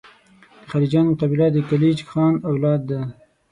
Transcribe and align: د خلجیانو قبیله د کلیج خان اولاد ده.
د 0.61 0.63
خلجیانو 0.71 1.17
قبیله 1.21 1.47
د 1.51 1.57
کلیج 1.69 1.99
خان 2.09 2.33
اولاد 2.49 2.81
ده. 2.89 2.99